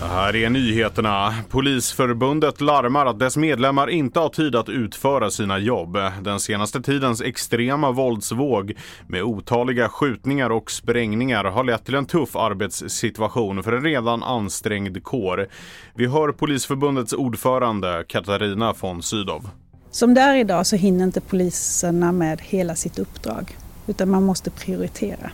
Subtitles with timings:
[0.00, 1.34] Det här är nyheterna.
[1.48, 5.98] Polisförbundet larmar att dess medlemmar inte har tid att utföra sina jobb.
[6.22, 8.74] Den senaste tidens extrema våldsvåg
[9.06, 15.04] med otaliga skjutningar och sprängningar har lett till en tuff arbetssituation för en redan ansträngd
[15.04, 15.46] kår.
[15.94, 19.48] Vi hör Polisförbundets ordförande Katarina von Sydow.
[19.90, 23.56] Som det är idag så hinner inte poliserna med hela sitt uppdrag
[23.86, 25.30] utan man måste prioritera.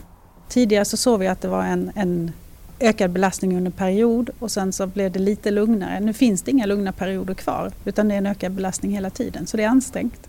[0.48, 2.32] Tidigare så såg vi att det var en, en
[2.80, 6.00] ökad belastning under en period och sen så blev det lite lugnare.
[6.00, 9.46] Nu finns det inga lugna perioder kvar utan det är en ökad belastning hela tiden
[9.46, 10.28] så det är ansträngt.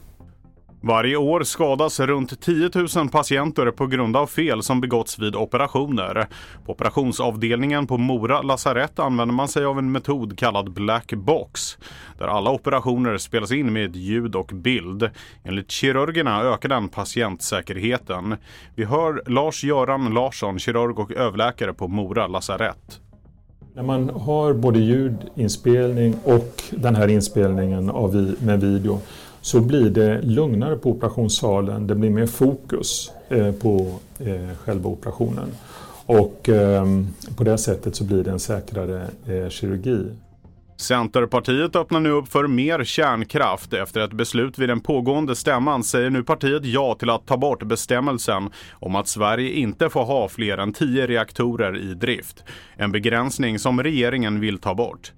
[0.88, 6.28] Varje år skadas runt 10 000 patienter på grund av fel som begåtts vid operationer.
[6.66, 11.78] På operationsavdelningen på Mora lasarett använder man sig av en metod kallad black box
[12.18, 15.10] där alla operationer spelas in med ljud och bild.
[15.44, 18.36] Enligt kirurgerna ökar den patientsäkerheten.
[18.76, 23.00] Vi hör Lars-Göran Larsson, kirurg och överläkare på Mora lasarett.
[23.74, 29.02] När man har både ljudinspelning och den här inspelningen av med video
[29.48, 31.88] så blir det lugnare på operationssalen.
[31.88, 35.52] Det blir mer fokus eh, på eh, själva operationen.
[36.06, 40.06] Och ehm, på det sättet så blir det en säkrare eh, kirurgi.
[40.78, 43.74] Centerpartiet öppnar nu upp för mer kärnkraft.
[43.74, 47.64] Efter ett beslut vid den pågående stämman säger nu partiet ja till att ta bort
[47.64, 52.44] bestämmelsen om att Sverige inte får ha fler än tio reaktorer i drift.
[52.76, 55.12] En begränsning som regeringen vill ta bort.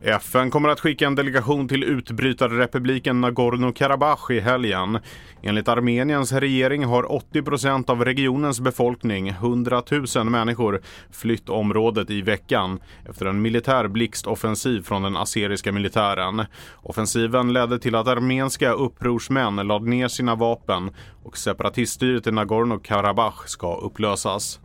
[0.00, 4.98] FN kommer att skicka en delegation till utbrytarrepubliken Nagorno-Karabach i helgen.
[5.42, 9.82] Enligt Armeniens regering har 80 procent av regionens befolkning, 100
[10.16, 10.80] 000 människor,
[11.10, 16.44] flytt området i veckan efter en militär blixtoffensiv från den aseriska militären.
[16.82, 20.90] Offensiven ledde till att armenska upprorsmän lade ner sina vapen
[21.24, 24.60] och separatiststyret i Nagorno-Karabach ska upplösas.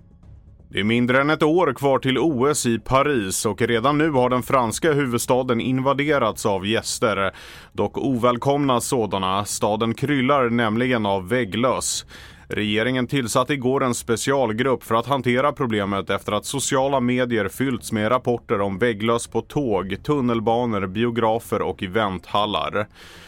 [0.73, 4.29] Det är mindre än ett år kvar till OS i Paris och redan nu har
[4.29, 7.31] den franska huvudstaden invaderats av gäster.
[7.73, 9.45] Dock ovälkomna sådana.
[9.45, 12.05] Staden kryllar nämligen av vägglöss.
[12.47, 18.11] Regeringen tillsatte igår en specialgrupp för att hantera problemet efter att sociala medier fyllts med
[18.11, 22.87] rapporter om vägglöss på tåg, tunnelbanor, biografer och eventhallar.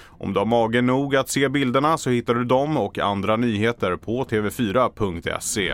[0.10, 3.96] Om du har mage nog att se bilderna så hittar du dem och andra nyheter
[3.96, 5.74] på tv4.se.